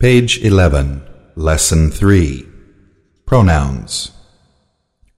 [0.00, 1.06] Page 11,
[1.36, 2.48] Lesson 3
[3.26, 4.12] Pronouns.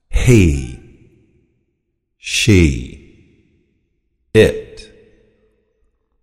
[0.09, 0.77] He,
[2.17, 3.45] She,
[4.33, 4.91] It,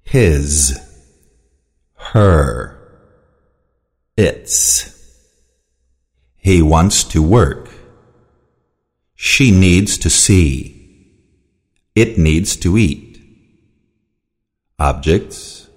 [0.02, 0.78] His,
[1.94, 2.76] Her,
[4.18, 4.94] Its.
[6.36, 7.70] He wants to work.
[9.14, 11.14] She needs to see.
[11.94, 13.22] It needs to eat.
[14.78, 15.70] Objects.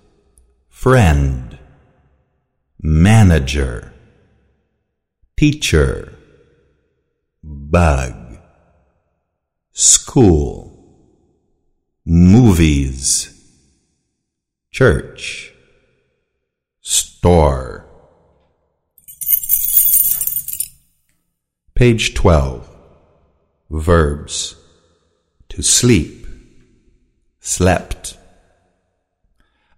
[0.67, 1.52] Friend
[2.85, 3.93] Manager
[5.37, 6.13] Teacher
[7.41, 8.39] Bug
[9.71, 10.77] School
[12.05, 13.29] Movies
[14.69, 15.53] Church
[16.81, 17.85] Store.
[21.75, 22.69] Page 12
[23.69, 24.57] Verbs.
[25.47, 26.27] To sleep.
[27.39, 28.17] Slept.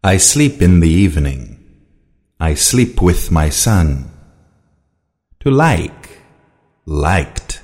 [0.03, 1.54] I sleep in the evening.
[2.39, 4.11] I sleep with my son.
[5.39, 6.19] To like,
[6.85, 7.61] liked.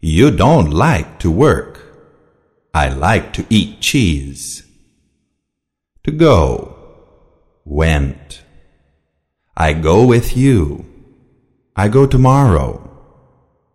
[0.00, 1.84] You don't like to work.
[2.72, 4.62] I like to eat cheese.
[6.04, 6.76] To go,
[7.64, 8.42] went.
[9.56, 10.86] I go with you.
[11.76, 12.88] I go tomorrow.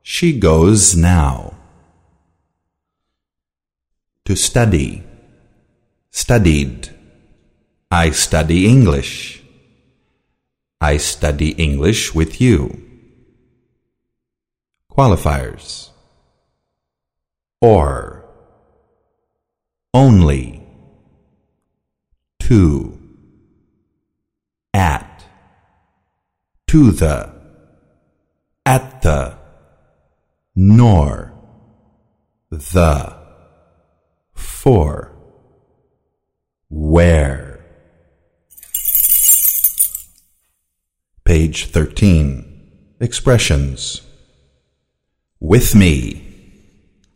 [0.02, 1.54] She goes now.
[4.26, 5.04] To study,
[6.10, 6.90] studied.
[7.92, 9.43] I study English.
[10.84, 12.60] I study English with you.
[14.92, 15.92] Qualifiers.
[17.62, 18.26] Or.
[19.94, 20.62] Only.
[22.42, 23.00] To.
[24.74, 25.24] At.
[26.68, 27.32] To the.
[28.66, 29.38] At the.
[30.54, 31.34] Nor.
[32.50, 33.16] The.
[34.34, 35.14] For.
[36.70, 37.43] Where
[41.54, 42.98] Page 13.
[43.00, 44.02] Expressions.
[45.40, 46.26] With me.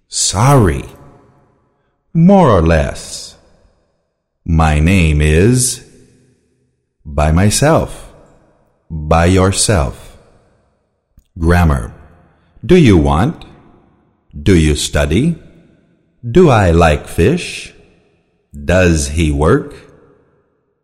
[0.10, 0.86] Sorry.
[2.14, 3.36] More or less.
[4.46, 5.84] My name is.
[7.04, 8.14] By myself.
[8.92, 10.20] By yourself.
[11.40, 11.92] Grammar.
[12.64, 13.44] Do you want?
[14.40, 15.36] Do you study?
[16.22, 17.74] Do I like fish?
[18.54, 19.74] Does he work?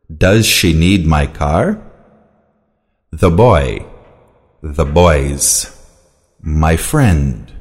[0.10, 1.93] Does she need my car?
[3.16, 3.86] The boy,
[4.64, 5.70] the boys,
[6.42, 7.54] my friend,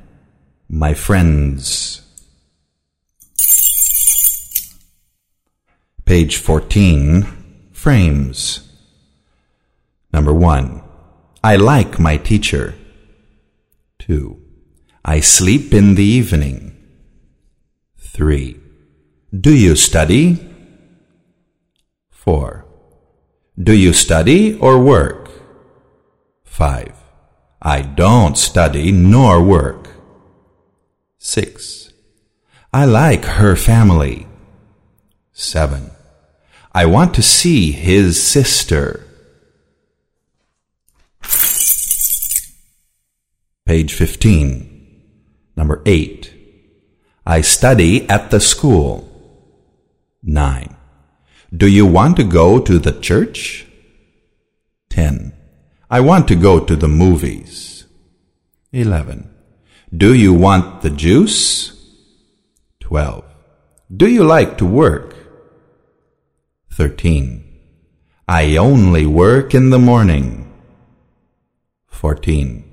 [0.67, 2.01] my friends.
[6.07, 7.27] Page 14,
[7.71, 8.67] frames.
[10.11, 10.83] Number one,
[11.45, 12.75] I like my teacher.
[13.99, 14.41] Two,
[15.05, 16.79] I sleep in the evening.
[17.99, 18.59] Three,
[19.39, 20.49] do you study?
[22.09, 22.65] Four,
[23.63, 25.22] do you study or work?
[26.53, 26.93] 5.
[27.63, 29.89] I don't study nor work.
[31.17, 31.91] 6.
[32.75, 34.27] I like her family.
[35.33, 35.91] 7.
[36.75, 39.03] I want to see his sister.
[43.65, 45.01] Page 15.
[45.57, 46.35] Number 8.
[47.25, 49.09] I study at the school.
[50.23, 50.77] 9.
[51.57, 53.67] Do you want to go to the church?
[54.91, 55.33] 10.
[55.93, 57.85] I want to go to the movies.
[58.73, 59.29] 11.
[59.95, 61.79] Do you want the juice?
[62.81, 63.23] 12.
[63.95, 65.15] Do you like to work?
[66.71, 67.45] 13.
[68.27, 70.51] I only work in the morning.
[71.89, 72.65] 14.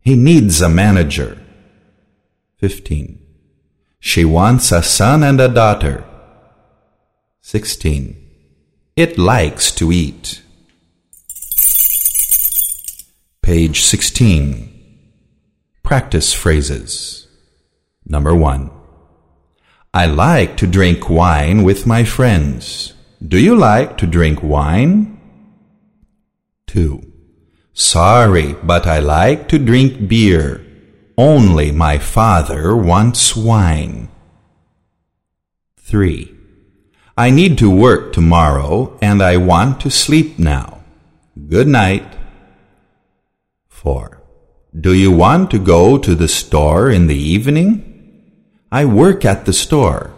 [0.00, 1.36] He needs a manager.
[2.56, 3.20] 15.
[3.98, 6.06] She wants a son and a daughter.
[7.42, 8.16] 16.
[8.96, 10.40] It likes to eat.
[13.50, 14.70] Page 16.
[15.82, 17.26] Practice phrases.
[18.06, 18.70] Number 1.
[19.92, 22.94] I like to drink wine with my friends.
[23.18, 25.18] Do you like to drink wine?
[26.68, 27.02] 2.
[27.72, 30.64] Sorry, but I like to drink beer.
[31.18, 34.10] Only my father wants wine.
[35.76, 36.32] 3.
[37.16, 40.84] I need to work tomorrow and I want to sleep now.
[41.48, 42.19] Good night.
[43.80, 44.22] 4.
[44.78, 47.70] Do you want to go to the store in the evening?
[48.70, 50.12] I work at the store.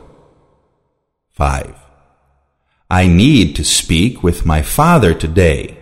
[1.30, 1.72] 5.
[2.90, 5.78] I need to speak with my father today.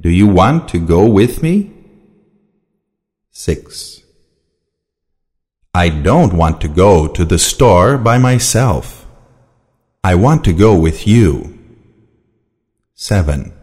[0.00, 1.72] Do you want to go with me?
[3.32, 4.02] 6.
[5.74, 9.04] I don't want to go to the store by myself.
[10.04, 11.58] I want to go with you.
[12.94, 13.55] 7.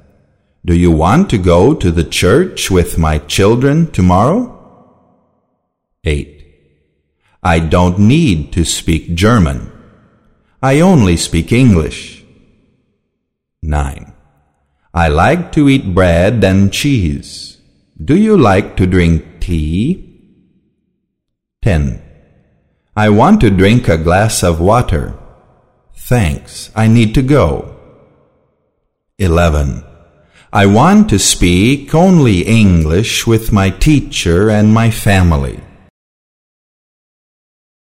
[0.65, 4.49] Do you want to go to the church with my children tomorrow?
[6.05, 6.45] 8.
[7.43, 9.69] I don't need to speak German.
[10.61, 12.23] I only speak English.
[13.61, 14.13] 9.
[14.93, 17.57] I like to eat bread and cheese.
[18.01, 20.09] Do you like to drink tea?
[21.63, 22.01] 10.
[22.95, 25.13] I want to drink a glass of water.
[25.93, 27.75] Thanks, I need to go.
[29.17, 29.92] 11.
[30.55, 35.59] I want to speak only English with my teacher and my family.